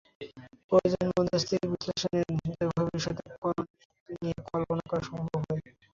[0.69, 5.61] প্রয়োজন মনস্তাত্ত্বিক বিশ্লেষণের, যাতে ভবিষ্যতের করণীয় নিয়ে পরিকল্পনা করা সম্ভব হয়।